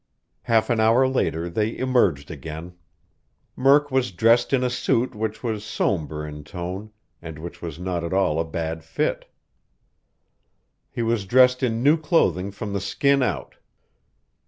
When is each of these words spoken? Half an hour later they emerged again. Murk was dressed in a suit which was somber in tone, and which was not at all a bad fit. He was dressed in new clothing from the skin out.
Half 0.41 0.71
an 0.71 0.79
hour 0.79 1.07
later 1.07 1.47
they 1.47 1.77
emerged 1.77 2.31
again. 2.31 2.73
Murk 3.55 3.91
was 3.91 4.11
dressed 4.11 4.51
in 4.51 4.63
a 4.63 4.69
suit 4.71 5.13
which 5.13 5.43
was 5.43 5.63
somber 5.63 6.25
in 6.25 6.43
tone, 6.43 6.89
and 7.21 7.37
which 7.37 7.61
was 7.61 7.77
not 7.77 8.03
at 8.03 8.11
all 8.11 8.39
a 8.39 8.43
bad 8.43 8.83
fit. 8.83 9.31
He 10.89 11.03
was 11.03 11.25
dressed 11.27 11.61
in 11.61 11.83
new 11.83 11.97
clothing 11.97 12.49
from 12.49 12.73
the 12.73 12.81
skin 12.81 13.21
out. 13.21 13.57